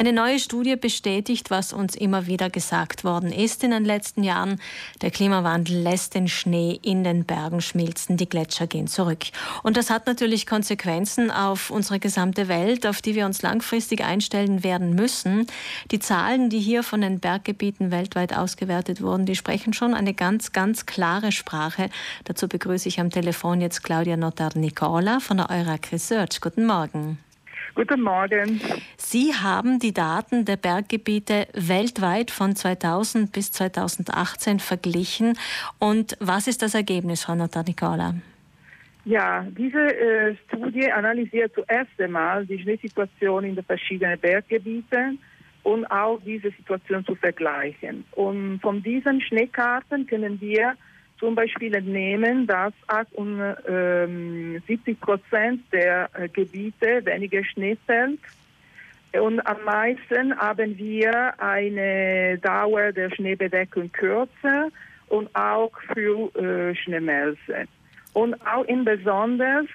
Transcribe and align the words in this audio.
Eine 0.00 0.14
neue 0.14 0.38
Studie 0.38 0.76
bestätigt, 0.76 1.50
was 1.50 1.74
uns 1.74 1.94
immer 1.94 2.26
wieder 2.26 2.48
gesagt 2.48 3.04
worden 3.04 3.30
ist 3.30 3.62
in 3.62 3.70
den 3.70 3.84
letzten 3.84 4.24
Jahren. 4.24 4.58
Der 5.02 5.10
Klimawandel 5.10 5.76
lässt 5.76 6.14
den 6.14 6.26
Schnee 6.26 6.80
in 6.80 7.04
den 7.04 7.26
Bergen 7.26 7.60
schmilzen, 7.60 8.16
die 8.16 8.26
Gletscher 8.26 8.66
gehen 8.66 8.86
zurück. 8.86 9.26
Und 9.62 9.76
das 9.76 9.90
hat 9.90 10.06
natürlich 10.06 10.46
Konsequenzen 10.46 11.30
auf 11.30 11.68
unsere 11.68 11.98
gesamte 11.98 12.48
Welt, 12.48 12.86
auf 12.86 13.02
die 13.02 13.14
wir 13.14 13.26
uns 13.26 13.42
langfristig 13.42 14.02
einstellen 14.02 14.64
werden 14.64 14.94
müssen. 14.94 15.46
Die 15.90 15.98
Zahlen, 15.98 16.48
die 16.48 16.60
hier 16.60 16.82
von 16.82 17.02
den 17.02 17.20
Berggebieten 17.20 17.90
weltweit 17.90 18.34
ausgewertet 18.34 19.02
wurden, 19.02 19.26
die 19.26 19.36
sprechen 19.36 19.74
schon 19.74 19.92
eine 19.92 20.14
ganz, 20.14 20.52
ganz 20.52 20.86
klare 20.86 21.30
Sprache. 21.30 21.90
Dazu 22.24 22.48
begrüße 22.48 22.88
ich 22.88 23.00
am 23.00 23.10
Telefon 23.10 23.60
jetzt 23.60 23.82
Claudia 23.82 24.16
Notar-Nicola 24.16 25.20
von 25.20 25.36
der 25.36 25.50
Eurac 25.50 25.92
Research. 25.92 26.40
Guten 26.40 26.64
Morgen. 26.64 27.18
Guten 27.74 28.02
Morgen. 28.02 28.60
Sie 28.96 29.32
haben 29.32 29.78
die 29.78 29.92
Daten 29.92 30.44
der 30.44 30.56
Berggebiete 30.56 31.46
weltweit 31.54 32.30
von 32.30 32.56
2000 32.56 33.32
bis 33.32 33.52
2018 33.52 34.58
verglichen. 34.58 35.38
Und 35.78 36.16
was 36.20 36.48
ist 36.48 36.62
das 36.62 36.74
Ergebnis, 36.74 37.24
Frau 37.24 37.34
Notar 37.36 37.64
Nicola? 37.64 38.14
Ja, 39.04 39.46
diese 39.56 39.78
äh, 39.78 40.36
Studie 40.46 40.90
analysiert 40.90 41.52
zuerst 41.54 41.90
einmal 41.98 42.44
die 42.44 42.60
Schneesituation 42.60 43.44
in 43.44 43.54
den 43.54 43.64
verschiedenen 43.64 44.18
Berggebieten 44.18 45.18
und 45.62 45.86
auch 45.86 46.20
diese 46.24 46.50
Situation 46.50 47.04
zu 47.04 47.14
vergleichen. 47.14 48.04
Und 48.12 48.60
von 48.60 48.82
diesen 48.82 49.20
Schneekarten 49.20 50.06
können 50.06 50.40
wir 50.40 50.74
zum 51.20 51.36
Beispiel 51.36 51.74
entnehmen, 51.74 52.46
dass 52.46 52.72
78 52.88 55.00
Prozent 55.00 55.60
der 55.72 56.08
äh, 56.14 56.28
Gebiete 56.28 57.04
weniger 57.04 57.44
Schnee 57.44 57.76
fällt. 57.86 58.20
Und 59.12 59.40
am 59.40 59.64
meisten 59.64 60.36
haben 60.36 60.78
wir 60.78 61.40
eine 61.40 62.38
Dauer 62.38 62.92
der 62.92 63.10
Schneebedeckung 63.10 63.90
kürzer 63.92 64.68
und 65.08 65.28
auch 65.34 65.72
für 65.92 66.32
äh, 66.36 66.74
Schneemelze. 66.74 67.66
Und 68.12 68.34
auch 68.46 68.64
insbesondere 68.64 69.66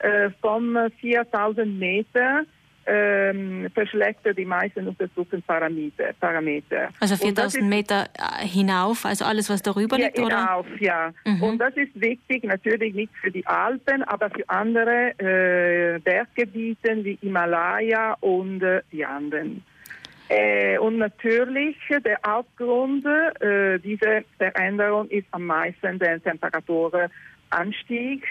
äh, 0.00 0.30
von 0.40 0.90
4000 1.00 1.78
Meter 1.78 2.44
ähm, 2.86 3.68
verschlechtert 3.74 4.38
die 4.38 4.44
meisten 4.44 4.88
Untersuchungsparameter. 4.88 6.12
Parameter. 6.20 6.88
Also 7.00 7.16
4000 7.16 7.64
Meter 7.64 8.08
äh, 8.14 8.46
hinauf, 8.46 9.04
also 9.04 9.24
alles, 9.24 9.50
was 9.50 9.62
darüber 9.62 9.98
ja, 9.98 10.06
liegt, 10.06 10.18
oder? 10.18 10.40
Hinauf, 10.40 10.66
ja. 10.80 11.12
Mhm. 11.24 11.42
Und 11.42 11.58
das 11.58 11.76
ist 11.76 11.90
wichtig, 11.94 12.44
natürlich 12.44 12.94
nicht 12.94 13.12
für 13.20 13.30
die 13.30 13.46
Alpen, 13.46 14.02
aber 14.04 14.30
für 14.30 14.48
andere 14.48 15.12
äh, 15.18 15.98
Berggebiete 16.00 17.04
wie 17.04 17.18
Himalaya 17.20 18.16
und 18.20 18.62
äh, 18.62 18.82
die 18.90 19.04
Anden. 19.04 19.62
Äh, 20.28 20.78
und 20.78 20.98
natürlich 20.98 21.76
der 22.04 22.18
Hauptgrund 22.26 23.06
äh, 23.06 23.78
dieser 23.78 24.22
Veränderung 24.38 25.08
ist 25.08 25.26
am 25.32 25.46
meisten 25.46 25.98
der 25.98 26.22
Temperaturanstieg 26.22 28.26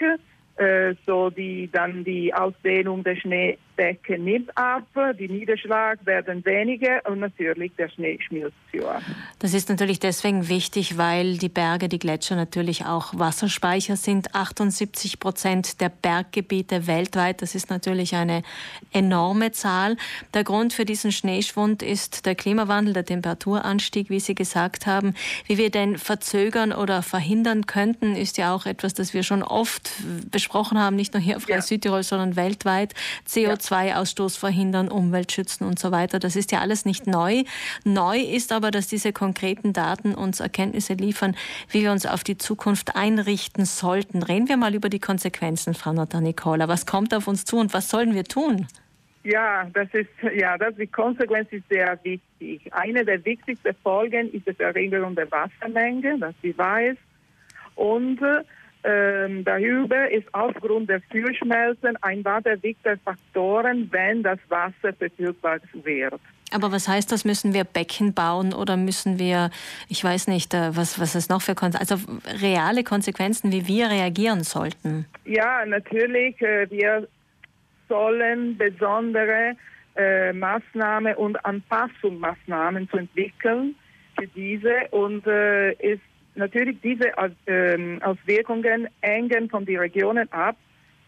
äh, 0.56 0.94
so 1.06 1.30
die 1.30 1.70
dann 1.72 2.04
die 2.04 2.32
Ausdehnung 2.34 3.02
der 3.02 3.16
Schneedecke 3.16 4.18
nimmt 4.18 4.54
ab, 4.54 4.86
die 5.18 5.26
Niederschlag 5.26 6.04
werden 6.04 6.44
weniger 6.44 7.00
und 7.06 7.20
natürlich 7.20 7.72
der 7.78 7.88
Schnee 7.88 8.18
schmilzt 8.20 8.54
höher. 8.70 9.00
Das 9.38 9.54
ist 9.54 9.70
natürlich 9.70 9.98
deswegen 9.98 10.50
wichtig, 10.50 10.98
weil 10.98 11.38
die 11.38 11.48
Berge, 11.48 11.88
die 11.88 11.98
Gletscher 11.98 12.36
natürlich 12.36 12.84
auch 12.84 13.18
Wasserspeicher 13.18 13.96
sind. 13.96 14.34
78 14.34 15.18
Prozent 15.18 15.80
der 15.80 15.88
Berggebiete 15.88 16.86
weltweit, 16.86 17.40
das 17.40 17.54
ist 17.54 17.70
natürlich 17.70 18.14
eine 18.14 18.42
enorme 18.92 19.52
Zahl. 19.52 19.96
Der 20.34 20.44
Grund 20.44 20.74
für 20.74 20.84
diesen 20.84 21.12
Schneeschwund 21.12 21.82
ist 21.82 22.26
der 22.26 22.34
Klimawandel, 22.34 22.92
der 22.92 23.06
Temperaturanstieg, 23.06 24.10
wie 24.10 24.20
Sie 24.20 24.34
gesagt 24.34 24.86
haben. 24.86 25.14
Wie 25.46 25.56
wir 25.56 25.70
den 25.70 25.96
verzögern 25.96 26.72
oder 26.72 27.00
verhindern 27.02 27.64
könnten, 27.64 28.16
ist 28.16 28.36
ja 28.36 28.54
auch 28.54 28.66
etwas, 28.66 28.92
das 28.92 29.14
wir 29.14 29.22
schon 29.22 29.42
oft 29.42 29.90
besprochen 30.30 30.41
haben, 30.50 30.96
nicht 30.96 31.14
nur 31.14 31.22
hier 31.22 31.36
auf 31.36 31.48
ja. 31.48 31.60
Südtirol, 31.60 32.02
sondern 32.02 32.36
weltweit. 32.36 32.94
CO2-Ausstoß 33.28 34.38
verhindern, 34.38 34.88
Umwelt 34.88 35.32
schützen 35.32 35.64
und 35.64 35.78
so 35.78 35.90
weiter. 35.90 36.18
Das 36.18 36.36
ist 36.36 36.52
ja 36.52 36.60
alles 36.60 36.84
nicht 36.84 37.06
neu. 37.06 37.44
Neu 37.84 38.18
ist 38.18 38.52
aber, 38.52 38.70
dass 38.70 38.88
diese 38.88 39.12
konkreten 39.12 39.72
Daten 39.72 40.14
uns 40.14 40.40
Erkenntnisse 40.40 40.94
liefern, 40.94 41.36
wie 41.70 41.82
wir 41.82 41.92
uns 41.92 42.06
auf 42.06 42.24
die 42.24 42.38
Zukunft 42.38 42.96
einrichten 42.96 43.64
sollten. 43.64 44.22
Reden 44.22 44.48
wir 44.48 44.56
mal 44.56 44.74
über 44.74 44.88
die 44.88 45.00
Konsequenzen, 45.00 45.74
Frau 45.74 45.92
Nicola. 45.92 46.68
Was 46.68 46.86
kommt 46.86 47.14
auf 47.14 47.26
uns 47.28 47.44
zu 47.44 47.58
und 47.58 47.74
was 47.74 47.88
sollen 47.88 48.14
wir 48.14 48.24
tun? 48.24 48.66
Ja, 49.24 49.68
das 49.72 49.88
ist, 49.92 50.10
ja, 50.34 50.58
das, 50.58 50.74
die 50.74 50.86
Konsequenz 50.86 51.48
ist 51.52 51.68
sehr 51.68 51.98
wichtig. 52.02 52.72
Eine 52.72 53.04
der 53.04 53.24
wichtigsten 53.24 53.74
Folgen 53.82 54.32
ist 54.32 54.48
die 54.48 54.54
Verringerung 54.54 55.14
der 55.14 55.30
Wassermenge, 55.30 56.18
das 56.18 56.34
sie 56.42 56.56
weiß. 56.58 56.96
Und 57.76 58.20
ähm, 58.84 59.44
darüber 59.44 60.10
ist 60.10 60.26
aufgrund 60.32 60.88
der 60.90 61.00
Kühlschmelzen 61.00 61.96
ein 62.02 62.24
weiterer 62.24 62.60
wichtiger 62.62 62.96
Faktoren, 62.98 63.88
wenn 63.92 64.22
das 64.22 64.38
Wasser 64.48 64.92
verfügbar 64.98 65.58
wird. 65.84 66.20
Aber 66.52 66.72
was 66.72 66.88
heißt 66.88 67.10
das? 67.12 67.24
Müssen 67.24 67.54
wir 67.54 67.64
Becken 67.64 68.12
bauen 68.12 68.52
oder 68.52 68.76
müssen 68.76 69.18
wir, 69.18 69.50
ich 69.88 70.02
weiß 70.02 70.28
nicht, 70.28 70.52
äh, 70.52 70.76
was, 70.76 71.00
was 71.00 71.14
es 71.14 71.28
noch 71.28 71.42
für 71.42 71.54
Konsequenzen, 71.54 71.92
also 71.92 72.44
reale 72.44 72.84
Konsequenzen, 72.84 73.52
wie 73.52 73.66
wir 73.66 73.88
reagieren 73.88 74.42
sollten? 74.42 75.06
Ja, 75.24 75.64
natürlich. 75.64 76.40
Äh, 76.42 76.70
wir 76.70 77.08
sollen 77.88 78.58
besondere 78.58 79.56
äh, 79.96 80.32
Maßnahmen 80.32 81.14
und 81.14 81.42
Anpassungsmaßnahmen 81.44 82.88
zu 82.90 82.98
entwickeln 82.98 83.74
für 84.18 84.26
diese 84.26 84.88
und 84.90 85.26
äh, 85.26 85.72
ist 85.72 86.02
natürlich 86.34 86.78
diese 86.82 87.12
ähm, 87.46 88.00
Auswirkungen 88.02 88.88
hängen 89.00 89.48
von 89.50 89.64
den 89.64 89.78
Regionen 89.78 90.30
ab. 90.32 90.56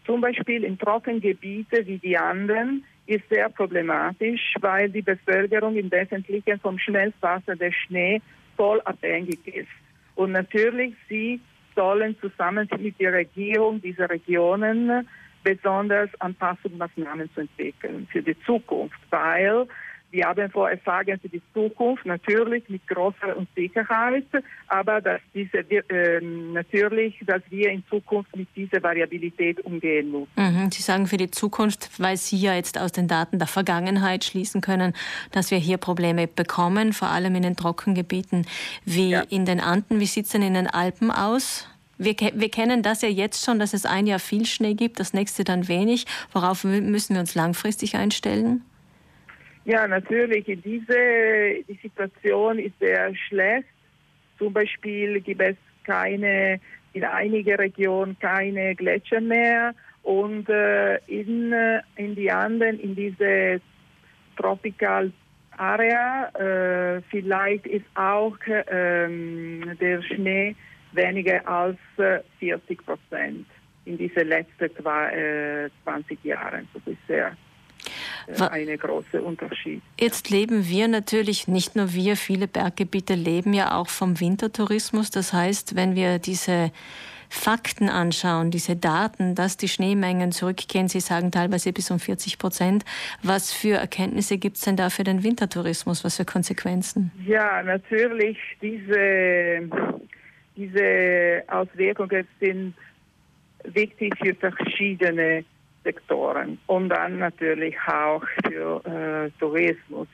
Zum 0.05 0.21
Beispiel 0.21 0.63
in 0.63 0.77
Trockengebieten 0.77 1.85
wie 1.87 1.97
die 1.97 2.17
Anden 2.17 2.85
ist 3.07 3.27
sehr 3.29 3.49
problematisch, 3.49 4.53
weil 4.61 4.89
die 4.89 5.01
Bevölkerung 5.01 5.75
im 5.75 5.91
Wesentlichen 5.91 6.59
vom 6.59 6.77
Schmelzwasser 6.79 7.55
der 7.55 7.71
Schnee 7.71 8.21
voll 8.55 8.81
abhängig 8.81 9.45
ist. 9.47 9.69
Und 10.15 10.31
natürlich, 10.31 10.95
sie 11.09 11.39
sollen 11.75 12.15
zusammen 12.19 12.69
mit 12.79 12.99
der 12.99 13.13
Regierung 13.13 13.81
dieser 13.81 14.09
Regionen 14.09 15.07
besonders 15.43 16.09
Anpassungsmaßnahmen 16.19 17.29
zu 17.33 17.41
entwickeln 17.41 18.07
für 18.11 18.21
die 18.21 18.37
Zukunft, 18.45 18.99
weil 19.09 19.67
wir 20.15 20.25
haben 20.25 20.49
vor 20.49 20.69
Fragen 20.83 21.19
für 21.19 21.29
die 21.29 21.41
Zukunft, 21.53 22.05
natürlich 22.05 22.67
mit 22.69 22.87
großer 22.87 23.35
Unsicherheit, 23.35 24.25
aber 24.67 25.01
dass 25.01 25.19
diese, 25.33 25.57
äh, 25.57 26.21
natürlich, 26.21 27.15
dass 27.25 27.41
wir 27.49 27.69
in 27.69 27.83
Zukunft 27.89 28.35
mit 28.35 28.47
dieser 28.55 28.81
Variabilität 28.81 29.59
umgehen 29.61 30.11
müssen. 30.11 30.29
Mhm. 30.37 30.71
Sie 30.71 30.81
sagen 30.81 31.07
für 31.07 31.17
die 31.17 31.31
Zukunft, 31.31 31.89
weil 31.99 32.17
Sie 32.17 32.37
ja 32.37 32.55
jetzt 32.55 32.79
aus 32.79 32.91
den 32.91 33.07
Daten 33.07 33.39
der 33.39 33.47
Vergangenheit 33.47 34.23
schließen 34.23 34.61
können, 34.61 34.93
dass 35.31 35.51
wir 35.51 35.57
hier 35.57 35.77
Probleme 35.77 36.27
bekommen, 36.27 36.93
vor 36.93 37.09
allem 37.09 37.35
in 37.35 37.43
den 37.43 37.55
Trockengebieten 37.55 38.47
wie 38.85 39.09
ja. 39.09 39.21
in 39.29 39.45
den 39.45 39.59
Anden. 39.59 39.99
Wie 39.99 40.05
sieht 40.05 40.25
es 40.25 40.31
denn 40.31 40.41
in 40.41 40.53
den 40.53 40.67
Alpen 40.67 41.11
aus? 41.11 41.67
Wir, 41.97 42.15
wir, 42.33 42.49
kennen 42.49 42.83
das 42.83 43.01
ja 43.01 43.09
jetzt 43.09 43.45
schon, 43.45 43.59
dass 43.59 43.73
es 43.73 43.85
ein 43.85 44.05
Jahr 44.05 44.19
viel 44.19 44.45
Schnee 44.45 44.73
gibt, 44.73 44.99
das 44.99 45.13
nächste 45.13 45.45
dann 45.45 45.67
wenig. 45.67 46.05
Worauf 46.33 46.63
müssen 46.65 47.13
wir 47.13 47.21
uns 47.21 47.35
langfristig 47.35 47.95
einstellen? 47.95 48.63
Ja, 49.65 49.87
natürlich. 49.87 50.45
Diese 50.45 51.63
die 51.67 51.79
Situation 51.81 52.59
ist 52.59 52.77
sehr 52.79 53.13
schlecht. 53.15 53.67
Zum 54.37 54.53
Beispiel 54.53 55.19
gibt 55.21 55.41
es 55.41 55.55
keine, 55.83 56.59
in 56.93 57.03
einigen 57.03 57.55
Regionen 57.55 58.17
keine 58.19 58.75
Gletscher 58.75 59.21
mehr 59.21 59.73
und 60.03 60.47
äh, 60.49 60.97
in, 61.07 61.51
äh, 61.51 61.81
in 61.95 62.15
die 62.15 62.29
anderen, 62.29 62.79
in 62.79 62.95
diese 62.95 63.59
Tropical 64.37 65.11
Area, 65.57 66.29
äh, 66.35 67.01
vielleicht 67.09 67.65
ist 67.65 67.85
auch 67.95 68.37
ähm, 68.67 69.75
der 69.79 70.01
Schnee 70.03 70.55
weniger 70.91 71.47
als 71.47 71.77
40 72.39 72.69
äh, 72.69 72.83
Prozent 72.83 73.47
in 73.85 73.97
diesen 73.97 74.27
letzten 74.27 74.75
zwei, 74.75 75.69
20 75.83 76.19
äh, 76.23 76.27
Jahren. 76.27 76.67
Das 76.73 76.83
ist 76.85 76.97
eine 78.39 78.77
große 78.77 79.21
Unterschied. 79.21 79.81
Jetzt 79.99 80.29
leben 80.29 80.67
wir 80.67 80.87
natürlich, 80.87 81.47
nicht 81.47 81.75
nur 81.75 81.93
wir, 81.93 82.17
viele 82.17 82.47
Berggebiete 82.47 83.13
leben 83.13 83.53
ja 83.53 83.77
auch 83.77 83.89
vom 83.89 84.19
Wintertourismus. 84.19 85.11
Das 85.11 85.33
heißt, 85.33 85.75
wenn 85.75 85.95
wir 85.95 86.19
diese 86.19 86.71
Fakten 87.29 87.89
anschauen, 87.89 88.51
diese 88.51 88.75
Daten, 88.75 89.35
dass 89.35 89.57
die 89.57 89.67
Schneemengen 89.67 90.31
zurückgehen, 90.31 90.87
Sie 90.87 90.99
sagen 90.99 91.31
teilweise 91.31 91.73
bis 91.73 91.91
um 91.91 91.99
40 91.99 92.37
Prozent. 92.37 92.85
Was 93.23 93.51
für 93.51 93.77
Erkenntnisse 93.77 94.37
gibt 94.37 94.57
es 94.57 94.63
denn 94.63 94.77
da 94.77 94.89
für 94.89 95.03
den 95.03 95.23
Wintertourismus? 95.23 96.03
Was 96.03 96.17
für 96.17 96.25
Konsequenzen? 96.25 97.11
Ja, 97.25 97.61
natürlich, 97.63 98.37
diese, 98.61 99.69
diese 100.55 101.43
Auswirkungen 101.47 102.27
sind 102.39 102.73
wichtig 103.63 104.13
für 104.21 104.35
verschiedene 104.35 105.43
Sektoren 105.85 106.57
und 106.65 106.89
dann 106.89 107.19
natürlich 107.19 107.75
auch 107.87 108.23
für 108.45 108.81
äh, 108.85 109.29
Tourismus. 109.39 110.07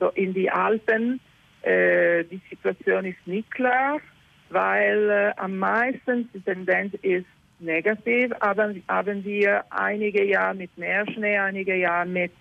So 0.00 0.08
in 0.08 0.34
die 0.34 0.50
Alpen, 0.50 1.20
äh, 1.62 2.24
die 2.24 2.40
Situation 2.48 3.04
ist 3.04 3.24
nicht 3.26 3.50
klar, 3.52 4.00
weil 4.48 5.10
äh, 5.10 5.32
am 5.36 5.58
meisten 5.58 6.28
die 6.34 6.40
Tendenz 6.40 6.94
ist 7.02 7.26
negativ, 7.60 8.32
aber 8.40 8.74
haben 8.88 9.24
wir 9.24 9.64
einige 9.70 10.24
Jahre 10.24 10.54
mit 10.54 10.76
mehr 10.78 11.04
Schnee, 11.12 11.38
einige 11.38 11.76
Jahre 11.76 12.08
mit 12.08 12.32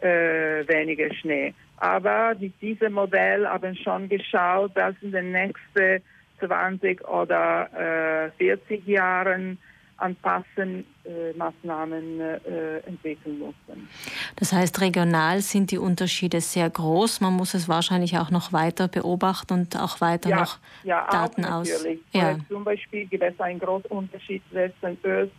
äh, 0.00 0.66
weniger 0.68 1.12
Schnee. 1.14 1.52
Aber 1.78 2.36
mit 2.38 2.60
diesem 2.62 2.92
Modell 2.92 3.46
haben 3.46 3.74
schon 3.74 4.08
geschaut, 4.08 4.76
dass 4.76 4.94
in 5.02 5.10
den 5.10 5.32
nächsten 5.32 6.02
20 6.38 7.06
oder 7.08 8.28
äh, 8.28 8.30
40 8.38 8.86
Jahren 8.86 9.58
anpassen 9.96 10.84
äh, 11.04 11.32
Maßnahmen 11.36 12.20
äh, 12.20 12.78
entwickeln 12.86 13.38
mussten. 13.38 13.88
Das 14.36 14.52
heißt, 14.52 14.80
regional 14.80 15.40
sind 15.40 15.70
die 15.70 15.78
Unterschiede 15.78 16.40
sehr 16.40 16.68
groß. 16.68 17.20
Man 17.20 17.34
muss 17.34 17.54
es 17.54 17.68
wahrscheinlich 17.68 18.18
auch 18.18 18.30
noch 18.30 18.52
weiter 18.52 18.88
beobachten 18.88 19.52
und 19.54 19.76
auch 19.80 20.00
weiter 20.00 20.30
ja, 20.30 20.40
noch 20.40 20.58
ja, 20.82 21.06
Daten 21.10 21.44
auch 21.44 21.64
natürlich. 21.64 22.00
aus. 22.12 22.20
Ja. 22.20 22.36
Zum 22.48 22.64
Beispiel 22.64 23.06
gibt 23.06 23.22
es 23.22 23.38
einen 23.38 23.58
großen 23.60 23.90
Unterschied 23.90 24.42
zwischen 24.50 24.98
Öst- 25.04 25.32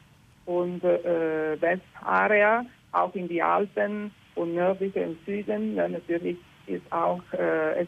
und 0.45 0.83
äh, 0.83 1.59
Westarea, 1.59 2.65
auch 2.91 3.13
in 3.15 3.27
die 3.27 3.41
Alpen 3.41 4.11
und 4.35 4.53
nördliche 4.53 5.05
und 5.05 5.17
Süden. 5.25 5.75
Ja, 5.75 5.87
natürlich 5.87 6.37
ist 6.67 6.91
auch 6.91 7.21
äh, 7.33 7.81
es 7.81 7.87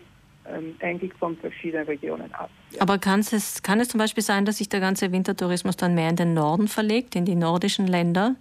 ähm, 0.54 0.76
hängt 0.80 1.14
von 1.16 1.38
verschiedenen 1.38 1.86
Regionen 1.86 2.34
ab. 2.34 2.50
Ja. 2.72 2.82
Aber 2.82 2.98
kann 2.98 3.20
es, 3.20 3.62
kann 3.64 3.80
es 3.80 3.90
zum 3.90 4.00
Beispiel 4.00 4.24
sein, 4.24 4.46
dass 4.46 4.58
sich 4.58 4.70
der 4.70 4.80
ganze 4.80 5.12
Wintertourismus 5.12 5.78
dann 5.78 5.96
mehr 5.96 6.10
in 6.10 6.16
den 6.16 6.34
Norden 6.34 6.68
verlegt, 6.68 7.16
in 7.16 7.26
die 7.26 7.36
nordischen 7.36 7.88
Länder? 7.88 8.36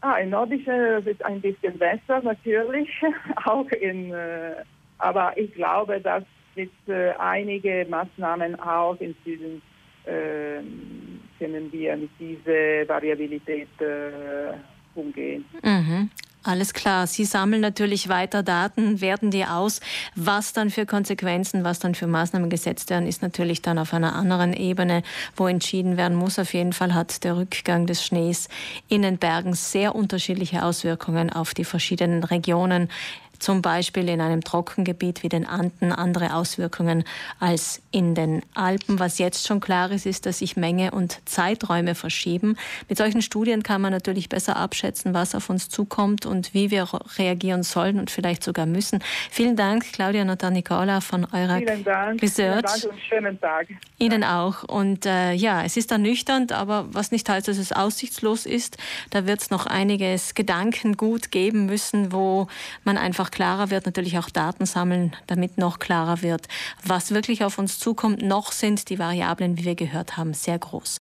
Ah, 0.00 0.16
in 0.16 0.30
nordischen 0.30 1.06
ist 1.06 1.24
ein 1.24 1.40
bisschen 1.40 1.76
besser 1.78 2.22
natürlich, 2.22 2.88
auch 3.44 3.68
in, 3.70 4.12
äh, 4.12 4.54
aber 4.98 5.36
ich 5.36 5.52
glaube, 5.54 6.00
dass 6.00 6.24
mit 6.54 6.70
äh, 6.88 7.10
einigen 7.18 7.90
Maßnahmen 7.90 8.58
auch 8.60 8.96
im 9.00 9.14
Süden 9.24 9.62
äh, 10.04 10.60
können 11.38 11.72
wir 11.72 11.96
mit 11.96 12.10
dieser 12.18 12.88
Variabilität 12.88 13.68
äh, 13.80 14.54
umgehen. 14.94 15.44
Mhm. 15.62 16.10
Alles 16.44 16.72
klar. 16.72 17.06
Sie 17.06 17.24
sammeln 17.24 17.60
natürlich 17.60 18.08
weiter 18.08 18.42
Daten, 18.42 19.00
werten 19.00 19.30
die 19.30 19.44
aus. 19.44 19.80
Was 20.14 20.52
dann 20.52 20.70
für 20.70 20.86
Konsequenzen, 20.86 21.64
was 21.64 21.80
dann 21.80 21.94
für 21.94 22.06
Maßnahmen 22.06 22.48
gesetzt 22.48 22.90
werden, 22.90 23.08
ist 23.08 23.22
natürlich 23.22 23.60
dann 23.60 23.78
auf 23.78 23.92
einer 23.92 24.14
anderen 24.14 24.52
Ebene, 24.52 25.02
wo 25.36 25.48
entschieden 25.48 25.96
werden 25.96 26.16
muss. 26.16 26.38
Auf 26.38 26.54
jeden 26.54 26.72
Fall 26.72 26.94
hat 26.94 27.24
der 27.24 27.36
Rückgang 27.36 27.86
des 27.86 28.04
Schnees 28.04 28.48
in 28.88 29.02
den 29.02 29.18
Bergen 29.18 29.54
sehr 29.54 29.94
unterschiedliche 29.94 30.62
Auswirkungen 30.62 31.30
auf 31.30 31.54
die 31.54 31.64
verschiedenen 31.64 32.22
Regionen 32.22 32.88
zum 33.38 33.62
Beispiel 33.62 34.08
in 34.08 34.20
einem 34.20 34.42
Trockengebiet 34.42 35.22
wie 35.22 35.28
den 35.28 35.46
Anden 35.46 35.92
andere 35.92 36.34
Auswirkungen 36.34 37.04
als 37.40 37.82
in 37.90 38.14
den 38.14 38.42
Alpen. 38.54 38.98
Was 38.98 39.18
jetzt 39.18 39.46
schon 39.46 39.60
klar 39.60 39.90
ist, 39.90 40.06
ist, 40.06 40.26
dass 40.26 40.38
sich 40.38 40.56
Menge 40.56 40.90
und 40.90 41.20
Zeiträume 41.24 41.94
verschieben. 41.94 42.56
Mit 42.88 42.98
solchen 42.98 43.22
Studien 43.22 43.62
kann 43.62 43.80
man 43.80 43.92
natürlich 43.92 44.28
besser 44.28 44.56
abschätzen, 44.56 45.14
was 45.14 45.34
auf 45.34 45.50
uns 45.50 45.68
zukommt 45.68 46.26
und 46.26 46.54
wie 46.54 46.70
wir 46.70 46.88
reagieren 47.16 47.62
sollen 47.62 47.98
und 47.98 48.10
vielleicht 48.10 48.42
sogar 48.42 48.66
müssen. 48.66 49.02
Vielen 49.30 49.56
Dank, 49.56 49.92
Claudia 49.92 50.24
Notar-Nicola 50.24 51.00
von 51.00 51.26
eurer 51.32 51.58
Vielen 51.58 51.84
Dank. 51.84 52.22
Research. 52.22 52.70
Vielen 52.70 52.82
Dank 52.82 52.92
und 52.92 53.00
schönen 53.00 53.40
Tag. 53.40 53.68
Ihnen 53.98 54.24
auch. 54.24 54.64
Und 54.64 55.06
äh, 55.06 55.32
ja, 55.32 55.64
es 55.64 55.76
ist 55.76 55.90
ernüchternd, 55.90 56.52
aber 56.52 56.86
was 56.92 57.10
nicht 57.10 57.28
heißt, 57.28 57.48
dass 57.48 57.58
es 57.58 57.72
aussichtslos 57.72 58.46
ist. 58.46 58.76
Da 59.10 59.26
wird 59.26 59.40
es 59.40 59.50
noch 59.50 59.66
einiges 59.66 60.34
Gedankengut 60.34 61.30
geben 61.30 61.66
müssen, 61.66 62.12
wo 62.12 62.48
man 62.84 62.96
einfach 62.96 63.27
noch 63.28 63.30
klarer 63.30 63.70
wird, 63.70 63.84
natürlich 63.84 64.18
auch 64.18 64.30
Daten 64.30 64.64
sammeln, 64.64 65.14
damit 65.26 65.58
noch 65.58 65.78
klarer 65.78 66.22
wird, 66.22 66.48
was 66.82 67.10
wirklich 67.10 67.44
auf 67.44 67.58
uns 67.58 67.78
zukommt. 67.78 68.22
Noch 68.22 68.52
sind 68.52 68.88
die 68.88 68.98
Variablen, 68.98 69.58
wie 69.58 69.64
wir 69.64 69.74
gehört 69.74 70.16
haben, 70.16 70.32
sehr 70.32 70.58
groß. 70.58 70.96